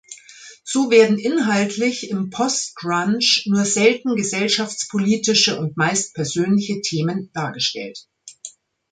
So 0.63 0.89
werden 0.89 1.19
inhaltlich 1.19 2.09
im 2.09 2.31
Post-Grunge 2.31 3.19
nur 3.45 3.65
selten 3.65 4.15
gesellschaftspolitische 4.15 5.59
und 5.59 5.77
meist 5.77 6.15
persönliche 6.15 6.81
Themen 6.81 7.29
dargestellt. 7.33 7.99